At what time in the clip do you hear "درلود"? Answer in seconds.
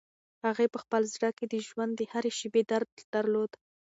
3.13-3.51